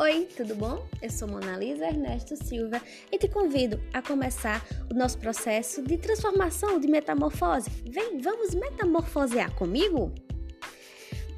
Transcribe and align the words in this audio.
Oi, 0.00 0.28
tudo 0.36 0.54
bom? 0.54 0.86
Eu 1.02 1.10
sou 1.10 1.26
Monalisa 1.26 1.84
Ernesto 1.84 2.36
Silva 2.36 2.80
e 3.10 3.18
te 3.18 3.26
convido 3.26 3.82
a 3.92 4.00
começar 4.00 4.64
o 4.88 4.94
nosso 4.94 5.18
processo 5.18 5.82
de 5.82 5.98
transformação, 5.98 6.78
de 6.78 6.86
metamorfose. 6.86 7.68
Vem, 7.84 8.20
vamos 8.20 8.54
metamorfosear 8.54 9.52
comigo? 9.56 10.14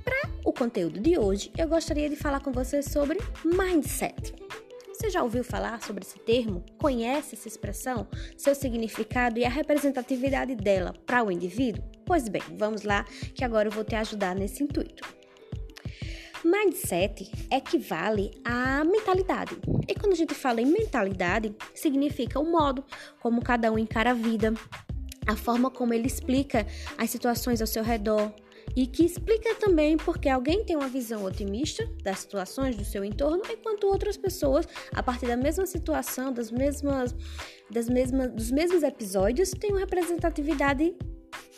Para 0.05 0.29
o 0.45 0.53
conteúdo 0.53 1.01
de 1.01 1.19
hoje, 1.19 1.51
eu 1.57 1.67
gostaria 1.67 2.11
de 2.11 2.17
falar 2.17 2.41
com 2.41 2.53
você 2.53 2.83
sobre 2.83 3.19
mindset. 3.47 4.35
Você 4.93 5.09
já 5.09 5.23
ouviu 5.23 5.43
falar 5.43 5.81
sobre 5.81 6.05
esse 6.05 6.19
termo? 6.19 6.63
Conhece 6.79 7.37
essa 7.37 7.49
expressão, 7.49 8.07
seu 8.37 8.55
significado 8.55 9.39
e 9.39 9.45
a 9.47 9.49
representatividade 9.49 10.55
dela 10.55 10.93
para 11.07 11.25
o 11.25 11.33
indivíduo? 11.33 11.83
Pois 12.05 12.29
bem, 12.29 12.43
vamos 12.59 12.83
lá 12.83 13.05
que 13.35 13.43
agora 13.43 13.69
eu 13.69 13.73
vou 13.73 13.85
te 13.85 13.95
ajudar 13.95 14.35
nesse 14.35 14.63
intuito. 14.63 15.20
Mindset 16.45 17.31
equivale 17.51 18.31
à 18.45 18.83
mentalidade. 18.83 19.57
E 19.87 19.95
quando 19.95 20.15
a 20.15 20.17
gente 20.17 20.35
fala 20.35 20.61
em 20.61 20.67
mentalidade, 20.67 21.55
significa 21.75 22.41
o 22.41 22.51
modo 22.51 22.85
como 23.21 23.43
cada 23.43 23.71
um 23.71 23.79
encara 23.79 24.11
a 24.11 24.15
vida, 24.15 24.55
a 25.27 25.37
forma 25.37 25.71
como 25.71 25.93
ele 25.93 26.07
explica 26.07 26.67
as 26.97 27.11
situações 27.11 27.61
ao 27.61 27.67
seu 27.67 27.83
redor, 27.83 28.33
e 28.75 28.87
que 28.87 29.05
explica 29.05 29.55
também 29.57 29.97
porque 29.97 30.29
alguém 30.29 30.65
tem 30.65 30.77
uma 30.77 30.89
visão 30.89 31.25
otimista 31.25 31.87
das 32.03 32.21
situações 32.21 32.77
do 32.77 32.85
seu 32.85 33.05
entorno, 33.05 33.43
enquanto 33.51 33.85
outras 33.85 34.17
pessoas, 34.17 34.67
a 34.93 35.03
partir 35.03 35.27
da 35.27 35.37
mesma 35.37 35.67
situação, 35.67 36.33
das 36.33 36.51
mesmas, 36.51 37.15
das 37.71 37.89
mesmas, 37.89 38.33
dos 38.33 38.51
mesmos 38.51 38.83
episódios, 38.83 39.51
têm 39.51 39.73
uma 39.73 39.81
representatividade 39.81 40.95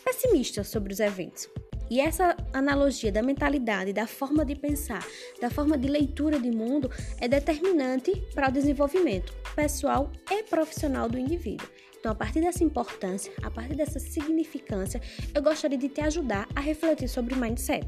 pessimista 0.04 0.64
sobre 0.64 0.92
os 0.92 1.00
eventos. 1.00 1.48
E 1.92 2.00
essa 2.00 2.34
analogia 2.54 3.12
da 3.12 3.22
mentalidade, 3.22 3.92
da 3.92 4.06
forma 4.06 4.46
de 4.46 4.56
pensar, 4.56 5.06
da 5.38 5.50
forma 5.50 5.76
de 5.76 5.86
leitura 5.86 6.40
de 6.40 6.50
mundo 6.50 6.90
é 7.20 7.28
determinante 7.28 8.12
para 8.34 8.48
o 8.48 8.50
desenvolvimento 8.50 9.34
pessoal 9.54 10.10
e 10.30 10.42
profissional 10.44 11.06
do 11.06 11.18
indivíduo. 11.18 11.68
Então, 11.98 12.10
a 12.10 12.14
partir 12.14 12.40
dessa 12.40 12.64
importância, 12.64 13.30
a 13.42 13.50
partir 13.50 13.74
dessa 13.74 14.00
significância, 14.00 15.02
eu 15.34 15.42
gostaria 15.42 15.76
de 15.76 15.90
te 15.90 16.00
ajudar 16.00 16.48
a 16.56 16.60
refletir 16.60 17.08
sobre 17.08 17.34
mindset. 17.34 17.86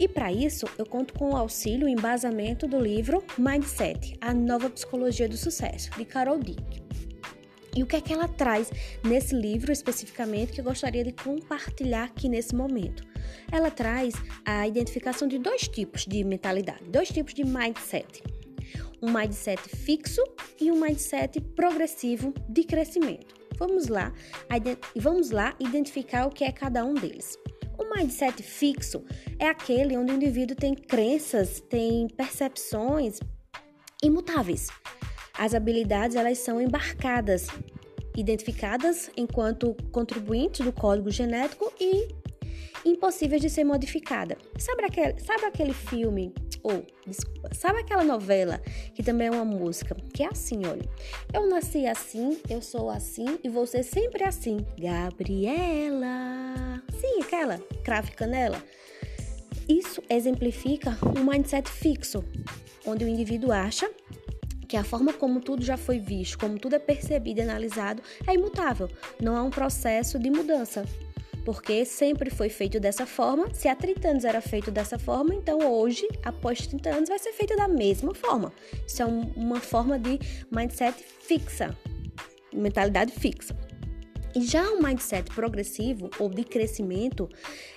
E 0.00 0.08
para 0.08 0.32
isso, 0.32 0.64
eu 0.78 0.86
conto 0.86 1.12
com 1.12 1.32
o 1.32 1.36
auxílio 1.36 1.86
e 1.86 1.92
embasamento 1.92 2.66
do 2.66 2.80
livro 2.80 3.22
Mindset: 3.36 4.16
A 4.22 4.32
Nova 4.32 4.70
Psicologia 4.70 5.28
do 5.28 5.36
Sucesso, 5.36 5.90
de 5.98 6.06
Carol 6.06 6.38
Dick. 6.38 6.82
E 7.74 7.82
o 7.82 7.86
que 7.86 7.96
é 7.96 8.00
que 8.02 8.12
ela 8.12 8.28
traz 8.28 8.70
nesse 9.02 9.34
livro 9.34 9.72
especificamente 9.72 10.52
que 10.52 10.60
eu 10.60 10.64
gostaria 10.64 11.02
de 11.02 11.12
compartilhar 11.12 12.04
aqui 12.04 12.28
nesse 12.28 12.54
momento? 12.54 13.02
Ela 13.50 13.70
traz 13.70 14.14
a 14.44 14.68
identificação 14.68 15.26
de 15.26 15.38
dois 15.38 15.66
tipos 15.68 16.04
de 16.04 16.22
mentalidade, 16.22 16.84
dois 16.84 17.08
tipos 17.08 17.32
de 17.32 17.44
mindset. 17.44 18.22
Um 19.00 19.10
mindset 19.10 19.60
fixo 19.68 20.22
e 20.60 20.70
um 20.70 20.78
mindset 20.78 21.40
progressivo 21.40 22.34
de 22.48 22.62
crescimento. 22.64 23.34
Vamos 23.58 23.88
lá, 23.88 24.12
vamos 24.94 25.30
lá 25.30 25.54
identificar 25.58 26.26
o 26.26 26.30
que 26.30 26.44
é 26.44 26.52
cada 26.52 26.84
um 26.84 26.94
deles. 26.94 27.38
O 27.78 27.96
mindset 27.96 28.42
fixo 28.42 29.02
é 29.38 29.48
aquele 29.48 29.96
onde 29.96 30.12
o 30.12 30.16
indivíduo 30.16 30.54
tem 30.54 30.74
crenças, 30.74 31.60
tem 31.60 32.06
percepções 32.08 33.18
imutáveis 34.02 34.68
as 35.36 35.54
habilidades 35.54 36.16
elas 36.16 36.38
são 36.38 36.60
embarcadas, 36.60 37.48
identificadas 38.16 39.10
enquanto 39.16 39.76
contribuintes 39.90 40.64
do 40.64 40.72
código 40.72 41.10
genético 41.10 41.72
e 41.80 42.08
impossíveis 42.84 43.40
de 43.40 43.48
ser 43.48 43.64
modificada. 43.64 44.36
Sabe 44.58 44.84
aquele, 44.84 45.20
sabe 45.20 45.44
aquele 45.44 45.72
filme 45.72 46.34
ou 46.62 46.84
desculpa, 47.06 47.50
sabe 47.54 47.80
aquela 47.80 48.04
novela 48.04 48.60
que 48.94 49.02
também 49.02 49.28
é 49.28 49.30
uma 49.30 49.44
música, 49.44 49.96
que 50.14 50.22
é 50.22 50.28
assim, 50.28 50.64
olha. 50.66 50.88
Eu 51.32 51.48
nasci 51.48 51.86
assim, 51.86 52.38
eu 52.48 52.60
sou 52.60 52.90
assim 52.90 53.38
e 53.42 53.48
vou 53.48 53.66
ser 53.66 53.82
sempre 53.82 54.24
assim. 54.24 54.58
Gabriela. 54.78 56.82
Sim, 56.92 57.22
aquela 57.22 57.58
crave 57.82 58.12
canela. 58.12 58.62
Isso 59.68 60.02
exemplifica 60.08 60.98
um 61.16 61.24
mindset 61.24 61.68
fixo, 61.68 62.24
onde 62.84 63.04
o 63.04 63.08
indivíduo 63.08 63.52
acha 63.52 63.90
que 64.72 64.76
a 64.78 64.82
forma 64.82 65.12
como 65.12 65.38
tudo 65.38 65.62
já 65.62 65.76
foi 65.76 65.98
visto, 65.98 66.38
como 66.38 66.58
tudo 66.58 66.76
é 66.76 66.78
percebido 66.78 67.40
e 67.40 67.42
analisado, 67.42 68.02
é 68.26 68.32
imutável. 68.32 68.88
Não 69.20 69.36
há 69.36 69.42
um 69.42 69.50
processo 69.50 70.18
de 70.18 70.30
mudança. 70.30 70.86
Porque 71.44 71.84
sempre 71.84 72.30
foi 72.30 72.48
feito 72.48 72.80
dessa 72.80 73.04
forma. 73.04 73.52
Se 73.52 73.68
há 73.68 73.76
30 73.76 74.08
anos 74.08 74.24
era 74.24 74.40
feito 74.40 74.70
dessa 74.70 74.98
forma, 74.98 75.34
então 75.34 75.58
hoje, 75.58 76.08
após 76.24 76.66
30 76.66 76.88
anos, 76.88 77.08
vai 77.10 77.18
ser 77.18 77.34
feito 77.34 77.54
da 77.54 77.68
mesma 77.68 78.14
forma. 78.14 78.50
Isso 78.86 79.02
é 79.02 79.04
um, 79.04 79.30
uma 79.36 79.60
forma 79.60 79.98
de 79.98 80.18
mindset 80.50 81.04
fixa, 81.20 81.76
mentalidade 82.50 83.12
fixa. 83.12 83.54
E 84.34 84.40
já 84.40 84.70
o 84.72 84.82
mindset 84.82 85.30
progressivo 85.34 86.08
ou 86.18 86.30
de 86.30 86.42
crescimento, 86.42 87.28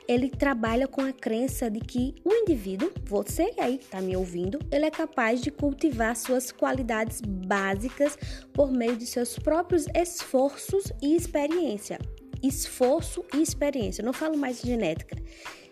ele 0.07 0.29
trabalha 0.29 0.87
com 0.87 1.01
a 1.01 1.11
crença 1.11 1.69
de 1.69 1.81
que 1.81 2.15
o 2.23 2.31
indivíduo, 2.31 2.91
você 3.03 3.51
aí 3.57 3.77
que 3.77 3.83
está 3.83 3.99
me 3.99 4.15
ouvindo, 4.15 4.59
ele 4.71 4.85
é 4.85 4.91
capaz 4.91 5.41
de 5.41 5.51
cultivar 5.51 6.15
suas 6.15 6.51
qualidades 6.51 7.19
básicas 7.21 8.17
por 8.53 8.71
meio 8.71 8.95
de 8.95 9.05
seus 9.05 9.37
próprios 9.37 9.85
esforços 9.93 10.93
e 11.01 11.15
experiência. 11.15 11.99
Esforço 12.41 13.25
e 13.33 13.41
experiência. 13.41 14.01
Eu 14.01 14.05
não 14.05 14.13
falo 14.13 14.37
mais 14.37 14.61
de 14.61 14.67
genética. 14.67 15.17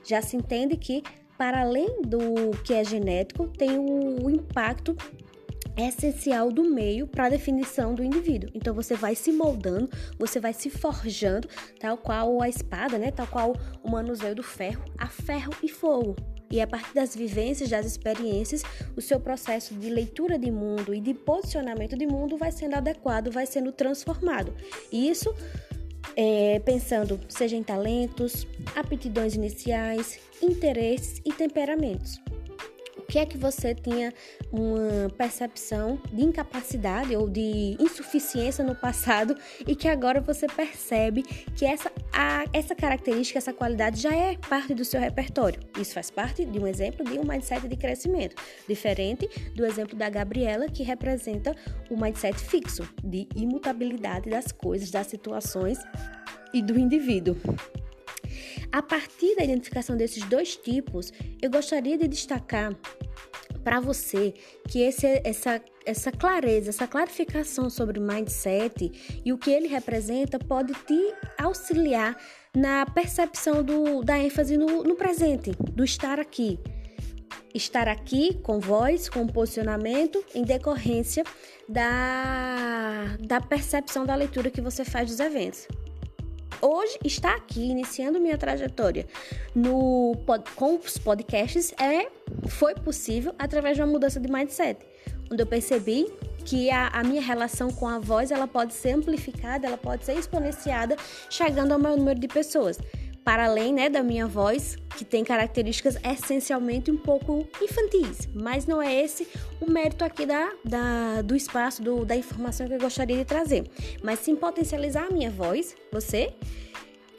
Já 0.04 0.22
se 0.22 0.36
entende 0.36 0.76
que, 0.76 1.02
para 1.38 1.62
além 1.62 2.02
do 2.02 2.52
que 2.64 2.74
é 2.74 2.84
genético, 2.84 3.48
tem 3.48 3.80
o 3.80 4.30
impacto 4.30 4.96
essencial 5.78 6.52
do 6.52 6.64
meio 6.64 7.08
para 7.08 7.26
a 7.26 7.30
definição 7.30 7.94
do 7.96 8.04
indivíduo. 8.04 8.50
Então 8.54 8.74
você 8.74 8.96
vai 8.96 9.16
se 9.16 9.32
moldando, 9.32 9.90
você 10.18 10.40
vai 10.40 10.54
se 10.54 10.70
forjando, 10.70 11.48
tal 11.80 11.98
qual 11.98 12.42
a 12.42 12.50
espada, 12.50 12.98
né? 12.98 13.12
Tal 13.12 13.28
qual 13.28 13.56
o 13.84 13.90
manuseio 13.90 14.36
do 14.36 14.44
ferro, 14.44 14.84
a 14.98 15.08
ferro 15.08 15.54
e 15.62 15.68
fogo. 15.68 16.16
E 16.52 16.62
a 16.62 16.68
partir 16.68 16.94
das 16.94 17.16
vivências, 17.16 17.70
das 17.70 17.86
experiências, 17.86 18.62
o 18.96 19.02
seu 19.02 19.20
processo 19.20 19.74
de 19.74 19.90
leitura 19.90 20.38
de 20.38 20.52
mundo 20.52 20.94
e 20.94 21.00
de 21.00 21.14
posicionamento 21.14 21.98
de 21.98 22.06
mundo 22.06 22.38
vai 22.38 22.52
sendo 22.52 22.76
adequado, 22.76 23.32
vai 23.32 23.48
sendo 23.48 23.72
transformado. 23.72 24.54
E 24.92 25.10
isso 25.10 25.34
é, 26.16 26.60
pensando 26.60 27.20
seja 27.28 27.56
em 27.56 27.64
talentos, 27.64 28.46
aptidões 28.76 29.34
iniciais, 29.34 30.20
interesses 30.44 31.20
e 31.26 31.34
temperamentos 31.34 32.23
que 33.04 33.20
é 33.20 33.26
que 33.26 33.38
você 33.38 33.76
tinha 33.76 34.14
uma 34.52 35.10
percepção 35.18 36.00
de 36.12 36.24
incapacidade 36.24 37.16
ou 37.16 37.30
de 37.30 37.76
insuficiência 37.80 38.64
no 38.64 38.76
passado 38.76 39.36
e 39.68 39.76
que 39.76 39.88
agora 39.88 40.22
você 40.22 40.48
percebe 40.48 41.24
que 41.56 41.66
essa, 41.66 41.92
a, 42.12 42.46
essa 42.54 42.76
característica, 42.76 43.38
essa 43.38 43.54
qualidade 43.54 44.02
já 44.02 44.14
é 44.14 44.38
parte 44.38 44.74
do 44.74 44.86
seu 44.86 45.00
repertório. 45.00 45.60
Isso 45.80 45.94
faz 45.94 46.10
parte 46.10 46.46
de 46.46 46.60
um 46.60 46.68
exemplo 46.68 47.06
de 47.06 47.18
um 47.18 47.24
mindset 47.24 47.68
de 47.68 47.76
crescimento, 47.76 48.36
diferente 48.68 49.30
do 49.56 49.66
exemplo 49.66 49.98
da 49.98 50.10
Gabriela, 50.10 50.68
que 50.68 50.84
representa 50.84 51.56
o 51.90 52.00
mindset 52.00 52.40
fixo, 52.40 52.88
de 53.04 53.28
imutabilidade 53.36 54.30
das 54.30 54.52
coisas, 54.52 54.92
das 54.92 55.08
situações 55.08 55.80
e 56.54 56.62
do 56.62 56.78
indivíduo. 56.78 57.36
A 58.72 58.82
partir 58.82 59.36
da 59.36 59.44
identificação 59.44 59.96
desses 59.96 60.24
dois 60.26 60.56
tipos, 60.56 61.12
eu 61.42 61.50
gostaria 61.50 61.98
de 61.98 62.08
destacar 62.08 62.76
para 63.64 63.80
você 63.80 64.34
que 64.68 64.82
esse, 64.82 65.22
essa, 65.24 65.62
essa 65.86 66.12
clareza, 66.12 66.70
essa 66.70 66.88
clarificação 66.88 67.70
sobre 67.70 68.00
o 68.00 68.02
mindset 68.02 69.22
e 69.24 69.32
o 69.32 69.38
que 69.38 69.50
ele 69.50 69.68
representa 69.68 70.38
pode 70.38 70.74
te 70.74 71.14
auxiliar 71.38 72.18
na 72.56 72.86
percepção 72.86 73.64
do, 73.64 74.04
da 74.04 74.20
ênfase 74.20 74.58
no, 74.58 74.84
no 74.84 74.96
presente, 74.96 75.52
do 75.72 75.84
estar 75.84 76.20
aqui. 76.20 76.60
Estar 77.54 77.88
aqui 77.88 78.34
com 78.42 78.60
voz, 78.60 79.08
com 79.08 79.28
posicionamento, 79.28 80.24
em 80.34 80.44
decorrência 80.44 81.24
da, 81.70 83.16
da 83.20 83.40
percepção 83.40 84.06
da 84.06 84.16
leitura 84.16 84.50
que 84.50 84.60
você 84.60 84.84
faz 84.84 85.10
dos 85.10 85.20
eventos 85.20 85.68
hoje 86.62 86.98
estar 87.04 87.36
aqui 87.36 87.62
iniciando 87.62 88.20
minha 88.20 88.38
trajetória 88.38 89.06
no 89.54 90.16
com 90.56 90.76
os 90.76 90.98
podcasts 90.98 91.74
é 91.80 92.08
foi 92.48 92.76
possível 92.76 93.34
através 93.38 93.76
de 93.76 93.84
uma 93.84 93.92
mudança 93.92 94.20
de 94.20 94.32
mindset, 94.32 94.80
onde 95.32 95.42
eu 95.42 95.48
percebi 95.48 96.08
que 96.46 96.70
a, 96.70 96.88
a, 96.90 97.04
minha 97.04 97.22
relação 97.22 97.72
com 97.72 97.88
a 97.88 98.00
voz 98.00 98.32
ela 98.32 98.48
pode 98.48 98.74
ser 98.74 98.92
amplificada, 98.92 99.66
ela 99.66 99.78
pode 99.78 100.04
ser 100.06 100.14
exponenciada, 100.14 100.98
chegando 101.30 101.72
ao 101.72 101.80
maior 101.80 101.98
número 101.98 102.20
de 102.20 102.28
pessoas 102.28 102.78
para 103.24 103.46
além 103.46 103.74
né, 103.74 103.90
da 103.90 104.04
minha 104.04 104.28
voz, 104.28 104.76
que 104.98 105.06
tem 105.06 105.24
características 105.24 105.98
essencialmente 106.04 106.92
um 106.92 106.98
pouco 106.98 107.48
infantis, 107.62 108.28
mas 108.34 108.66
não 108.66 108.82
é 108.82 108.94
esse 108.94 109.28
o 109.62 109.70
mérito 109.70 110.04
aqui 110.04 110.26
da, 110.26 110.52
da, 110.64 111.22
do 111.22 111.36
espaço, 111.36 111.82
do, 111.82 112.06
da 112.06 112.16
informação 112.16 112.68
que 112.68 112.74
eu 112.74 112.80
gostaria 112.80 113.18
de 113.18 113.26
trazer, 113.26 113.70
mas 114.04 114.20
sim 114.20 114.36
potencializar 114.36 115.08
a 115.08 115.10
minha 115.10 115.32
voz, 115.32 115.76
você 115.92 116.34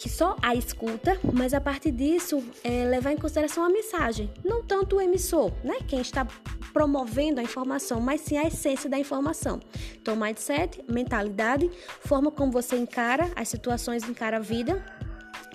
que 0.05 0.09
só 0.11 0.37
a 0.43 0.55
escuta, 0.55 1.19
mas 1.33 1.55
a 1.55 1.61
partir 1.63 1.91
disso 1.91 2.45
é, 2.63 2.85
levar 2.85 3.13
em 3.13 3.17
consideração 3.17 3.65
a 3.65 3.71
mensagem, 3.71 4.31
não 4.45 4.63
tanto 4.63 4.97
o 4.97 5.01
emissor, 5.01 5.51
né? 5.65 5.77
Quem 5.89 6.01
está 6.03 6.27
promovendo 6.75 7.41
a 7.41 7.43
informação, 7.43 8.01
mas 8.01 8.21
sim 8.21 8.37
a 8.37 8.43
essência 8.43 8.91
da 8.91 8.99
informação. 8.99 9.61
Então, 9.95 10.17
mindset, 10.17 10.85
mentalidade, 10.91 11.71
forma 12.01 12.31
como 12.31 12.51
você 12.51 12.77
encara 12.77 13.31
as 13.37 13.49
situações, 13.49 14.07
encara 14.09 14.37
a 14.37 14.41
vida, 14.41 14.85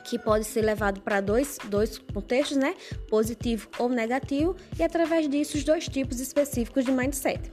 que 0.10 0.18
pode 0.18 0.46
ser 0.46 0.62
levado 0.62 1.02
para 1.02 1.22
dois, 1.22 1.58
dois 1.66 2.00
contextos, 2.00 2.58
né? 2.58 2.74
Positivo 3.08 3.70
ou 3.78 3.88
negativo, 3.88 4.56
e 4.78 4.84
através 4.84 5.30
disso 5.30 5.58
os 5.58 5.64
dois 5.64 5.88
tipos 5.88 6.20
específicos 6.20 6.84
de 6.84 6.92
mindset. 6.92 7.52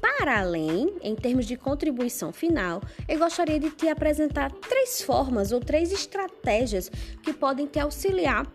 Para 0.00 0.40
além, 0.40 0.96
em 1.02 1.14
termos 1.14 1.46
de 1.46 1.56
contribuição 1.56 2.32
final, 2.32 2.82
eu 3.08 3.18
gostaria 3.18 3.58
de 3.58 3.70
te 3.70 3.88
apresentar 3.88 4.50
três 4.50 5.00
formas 5.00 5.52
ou 5.52 5.60
três 5.60 5.92
estratégias 5.92 6.90
que 7.22 7.32
podem 7.32 7.66
te 7.66 7.78
auxiliar 7.78 8.46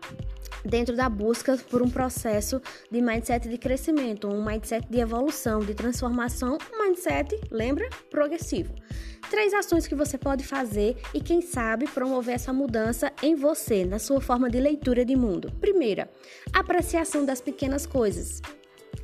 dentro 0.65 0.95
da 0.95 1.09
busca 1.09 1.57
por 1.69 1.81
um 1.81 1.89
processo 1.89 2.61
de 2.89 3.01
mindset 3.01 3.47
de 3.47 3.57
crescimento, 3.57 4.27
um 4.27 4.43
mindset 4.43 4.87
de 4.89 4.99
evolução, 4.99 5.59
de 5.59 5.73
transformação, 5.73 6.57
um 6.73 6.83
mindset, 6.83 7.39
lembra? 7.51 7.89
Progressivo. 8.09 8.73
Três 9.29 9.53
ações 9.53 9.87
que 9.87 9.95
você 9.95 10.17
pode 10.17 10.43
fazer 10.43 10.97
e, 11.13 11.21
quem 11.21 11.41
sabe, 11.41 11.87
promover 11.87 12.35
essa 12.35 12.53
mudança 12.53 13.11
em 13.21 13.35
você, 13.35 13.85
na 13.85 13.97
sua 13.97 14.21
forma 14.21 14.49
de 14.49 14.59
leitura 14.59 15.03
de 15.05 15.15
mundo. 15.15 15.51
Primeira, 15.59 16.09
apreciação 16.53 17.25
das 17.25 17.41
pequenas 17.41 17.85
coisas. 17.85 18.41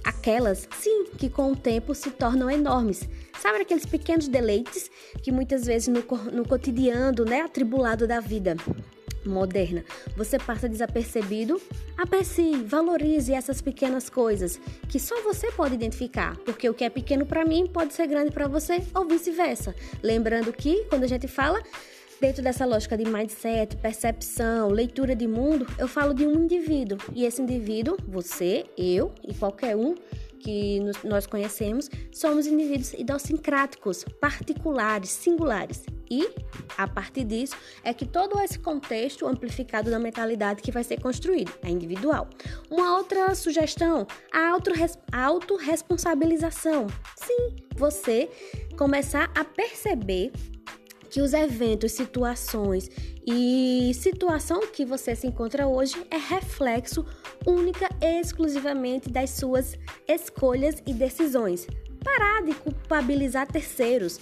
Aquelas, 0.04 0.68
sim, 0.78 1.06
que 1.18 1.30
com 1.30 1.52
o 1.52 1.56
tempo 1.56 1.96
se 1.96 2.12
tornam 2.12 2.50
enormes. 2.50 3.08
Sabe 3.40 3.62
aqueles 3.62 3.86
pequenos 3.86 4.28
deleites 4.28 4.90
que 5.24 5.32
muitas 5.32 5.66
vezes 5.66 5.88
no, 5.88 6.02
no 6.32 6.48
cotidiano, 6.48 7.26
né, 7.26 7.42
atribulado 7.42 8.06
da 8.06 8.20
vida 8.20 8.56
moderna, 9.26 9.84
você 10.16 10.38
passa 10.38 10.70
desapercebido? 10.70 11.62
Aprecie, 11.98 12.64
valorize 12.64 13.34
essas 13.34 13.62
pequenas 13.62 14.10
coisas 14.10 14.60
que 14.88 15.00
só 15.00 15.22
você 15.22 15.52
pode 15.52 15.76
identificar, 15.76 16.38
porque 16.46 16.70
o 16.70 16.74
que 16.74 16.84
é 16.84 16.90
pequeno 16.90 17.26
para 17.26 17.46
mim 17.46 17.68
pode 17.68 17.94
ser 17.94 18.08
grande 18.08 18.32
para 18.32 18.48
você 18.48 18.82
ou 18.94 19.06
vice-versa. 19.06 19.76
Lembrando 20.02 20.52
que 20.54 20.86
quando 20.86 21.04
a 21.04 21.08
gente 21.08 21.28
fala 21.28 21.62
Dentro 22.20 22.44
dessa 22.44 22.66
lógica 22.66 22.98
de 22.98 23.06
mindset, 23.06 23.78
percepção, 23.78 24.68
leitura 24.68 25.16
de 25.16 25.26
mundo, 25.26 25.66
eu 25.78 25.88
falo 25.88 26.14
de 26.14 26.28
um 26.28 26.34
indivíduo. 26.44 26.98
E 27.16 27.24
esse 27.24 27.42
indivíduo, 27.42 27.96
você, 28.06 28.66
eu 28.78 29.14
e 29.26 29.34
qualquer 29.34 29.78
um 29.78 29.96
que 30.40 30.80
nós 31.04 31.28
conhecemos, 31.28 31.90
somos 32.12 32.48
indivíduos 32.48 32.94
idiosincráticos, 32.94 34.06
particulares, 34.20 35.10
singulares. 35.10 35.84
E, 36.10 36.28
a 36.76 36.88
partir 36.88 37.24
disso, 37.24 37.56
é 37.84 37.94
que 37.94 38.06
todo 38.06 38.40
esse 38.40 38.58
contexto 38.58 39.28
amplificado 39.28 39.92
da 39.92 40.00
mentalidade 40.00 40.62
que 40.62 40.72
vai 40.72 40.84
ser 40.84 41.00
construído, 41.00 41.54
é 41.62 41.70
individual. 41.70 42.28
Uma 42.70 42.98
outra 42.98 43.36
sugestão, 43.36 44.08
a 44.32 44.50
autorresponsabilização. 45.26 46.88
Sim, 47.16 47.56
você 47.76 48.28
começar 48.76 49.32
a 49.36 49.44
perceber 49.44 50.32
que 51.10 51.22
os 51.22 51.34
eventos, 51.34 51.92
situações 51.92 52.90
e 53.26 53.92
situação 53.94 54.62
que 54.72 54.86
você 54.86 55.16
se 55.16 55.28
encontra 55.28 55.68
hoje 55.68 55.96
é 56.10 56.18
reflexo 56.18 57.06
única 57.46 57.90
e 58.02 58.20
exclusivamente 58.20 59.10
das 59.10 59.32
suas 59.32 59.78
escolhas 60.08 60.82
e 60.86 60.94
decisões. 60.94 61.68
Parar 62.04 62.44
de 62.44 62.54
culpabilizar 62.54 63.48
terceiros 63.48 64.20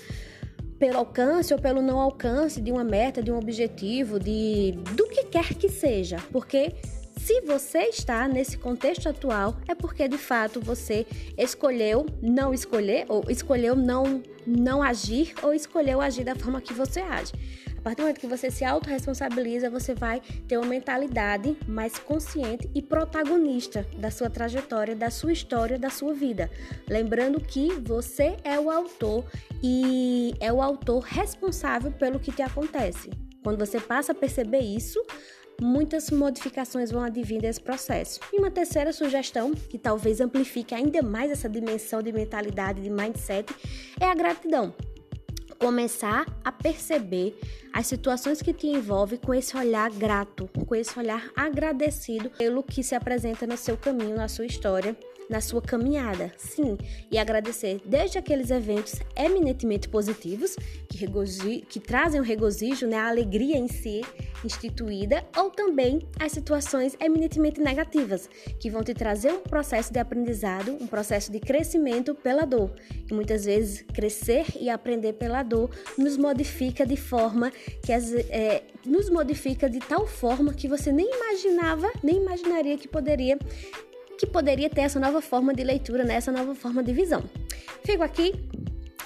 pelo 0.80 0.98
alcance 0.98 1.54
ou 1.54 1.60
pelo 1.60 1.82
não 1.82 2.00
alcance 2.00 2.62
de 2.62 2.72
uma 2.72 2.84
meta, 2.84 3.22
de 3.22 3.32
um 3.32 3.38
objetivo, 3.38 4.20
de 4.20 4.74
do 4.96 5.08
que 5.08 5.26
quer 5.26 5.54
que 5.56 5.70
seja, 5.70 6.18
porque 6.32 6.76
se 7.28 7.42
você 7.42 7.80
está 7.90 8.26
nesse 8.26 8.58
contexto 8.58 9.10
atual, 9.10 9.58
é 9.68 9.76
porque 9.76 10.08
de 10.08 10.18
fato 10.18 10.62
você 10.62 11.06
escolheu 11.38 12.06
não 12.22 12.54
escolher, 12.54 13.06
ou 13.10 13.22
escolheu 13.28 13.76
não, 13.76 14.24
não 14.46 14.82
agir, 14.82 15.34
ou 15.44 15.54
escolheu 15.54 16.00
agir 16.00 16.24
da 16.24 16.38
forma 16.38 16.62
que 16.62 16.74
você 16.74 17.02
age. 17.02 17.34
A 17.78 17.82
partir 17.82 17.98
do 17.98 18.04
momento 18.04 18.22
que 18.22 18.28
você 18.28 18.50
se 18.50 18.64
autorresponsabiliza, 18.64 19.70
você 19.70 19.94
vai 19.94 20.22
ter 20.48 20.58
uma 20.58 20.68
mentalidade 20.68 21.58
mais 21.68 22.00
consciente 22.00 22.70
e 22.74 22.82
protagonista 22.82 23.86
da 23.98 24.10
sua 24.10 24.30
trajetória, 24.30 24.96
da 24.96 25.10
sua 25.10 25.34
história, 25.34 25.78
da 25.78 25.90
sua 25.90 26.14
vida. 26.14 26.50
Lembrando 26.88 27.42
que 27.42 27.74
você 27.74 28.38
é 28.42 28.58
o 28.58 28.72
autor 28.72 29.26
e 29.62 30.34
é 30.40 30.52
o 30.54 30.62
autor 30.62 31.04
responsável 31.04 31.92
pelo 31.92 32.22
que 32.22 32.32
te 32.32 32.42
acontece. 32.42 33.27
Quando 33.48 33.66
você 33.66 33.80
passa 33.80 34.12
a 34.12 34.16
perceber 34.16 34.60
isso, 34.60 35.02
muitas 35.62 36.12
modificações 36.12 36.92
vão 36.92 37.02
advir 37.02 37.40
desse 37.40 37.62
processo. 37.62 38.20
E 38.34 38.40
uma 38.40 38.52
terceira 38.52 38.92
sugestão, 38.92 39.54
que 39.54 39.78
talvez 39.78 40.20
amplifique 40.20 40.76
ainda 40.76 41.02
mais 41.02 41.32
essa 41.32 41.48
dimensão 41.48 42.02
de 42.02 42.12
mentalidade, 42.12 42.82
de 42.82 42.90
mindset, 42.90 43.56
é 44.02 44.06
a 44.06 44.14
gratidão. 44.14 44.76
Começar 45.58 46.26
a 46.44 46.52
perceber 46.52 47.40
as 47.72 47.88
situações 47.88 48.42
que 48.42 48.52
te 48.52 48.68
envolvem 48.68 49.18
com 49.18 49.34
esse 49.34 49.56
olhar 49.56 49.90
grato, 49.92 50.50
com 50.68 50.76
esse 50.76 51.00
olhar 51.00 51.32
agradecido 51.34 52.30
pelo 52.30 52.62
que 52.62 52.84
se 52.84 52.96
apresenta 52.96 53.48
no 53.48 53.56
seu 53.56 53.78
caminho, 53.78 54.18
na 54.18 54.28
sua 54.28 54.46
história 54.46 54.94
na 55.30 55.42
sua 55.42 55.62
caminhada, 55.62 56.32
sim, 56.38 56.78
e 57.12 57.18
agradecer 57.18 57.82
desde 57.86 58.18
aqueles 58.18 58.50
eventos 58.50 58.96
eminentemente 59.16 59.90
positivos, 59.90 60.56
que, 60.88 61.62
que 61.62 61.80
trazem 61.80 62.20
o 62.20 62.24
regozijo, 62.24 62.88
né, 62.88 62.98
a 62.98 63.10
alegria 63.10 63.58
em 63.58 63.68
si 63.68 64.02
instituída, 64.44 65.26
ou 65.36 65.50
também 65.50 66.00
as 66.20 66.32
situações 66.32 66.96
eminentemente 67.00 67.60
negativas, 67.60 68.30
que 68.60 68.70
vão 68.70 68.84
te 68.84 68.94
trazer 68.94 69.32
um 69.32 69.42
processo 69.42 69.92
de 69.92 70.00
aprendizado, 70.00 70.78
um 70.80 70.88
processo 70.88 71.32
de 71.32 71.40
crescimento 71.40 72.16
pela 72.16 72.46
dor. 72.46 72.72
E 73.10 73.14
muitas 73.14 73.46
vezes 73.46 73.82
crescer 73.94 74.46
e 74.60 74.70
aprender 74.70 75.14
pela 75.14 75.44
dor 75.44 75.70
nos 75.98 76.18
modifica 76.18 76.86
de 76.86 76.96
forma 76.96 77.52
que 77.84 77.92
as, 77.92 78.14
é, 78.14 78.64
nos 78.86 79.10
modifica 79.10 79.70
de 79.70 79.80
tal 79.80 80.08
forma 80.08 80.54
que 80.54 80.68
você 80.68 80.92
nem 80.92 81.10
imaginava, 81.10 81.92
nem 82.04 82.18
imaginaria 82.18 82.78
que 82.78 82.88
poderia 82.88 83.38
que 84.18 84.26
poderia 84.26 84.70
ter 84.70 84.82
essa 84.82 85.00
nova 85.00 85.22
forma 85.22 85.54
de 85.54 85.64
leitura, 85.64 86.04
né? 86.04 86.16
essa 86.16 86.32
nova 86.32 86.56
forma 86.56 86.84
de 86.84 86.94
visão. 86.94 87.24
Fico 87.86 88.04
aqui 88.04 88.34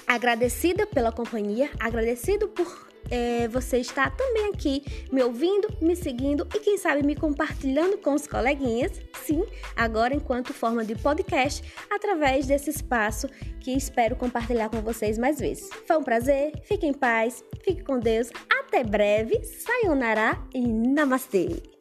agradecida 0.07 0.85
pela 0.85 1.11
companhia, 1.11 1.69
agradecido 1.79 2.47
por 2.47 2.91
é, 3.09 3.47
você 3.49 3.77
estar 3.77 4.15
também 4.15 4.47
aqui 4.53 4.83
me 5.11 5.21
ouvindo, 5.21 5.67
me 5.81 5.95
seguindo 5.95 6.47
e 6.55 6.59
quem 6.59 6.77
sabe 6.77 7.03
me 7.03 7.15
compartilhando 7.15 7.97
com 7.97 8.13
os 8.13 8.25
coleguinhas, 8.25 8.93
sim, 9.25 9.45
agora 9.75 10.15
enquanto 10.15 10.53
forma 10.53 10.83
de 10.83 10.95
podcast, 10.95 11.61
através 11.89 12.47
desse 12.47 12.69
espaço 12.69 13.27
que 13.59 13.71
espero 13.71 14.15
compartilhar 14.15 14.69
com 14.69 14.81
vocês 14.81 15.17
mais 15.17 15.39
vezes. 15.39 15.69
Foi 15.85 15.97
um 15.97 16.03
prazer, 16.03 16.53
fique 16.63 16.87
em 16.87 16.93
paz, 16.93 17.43
fique 17.63 17.83
com 17.83 17.99
Deus, 17.99 18.29
até 18.49 18.83
breve, 18.83 19.43
sayonara 19.43 20.41
e 20.53 20.61
namastê! 20.65 21.80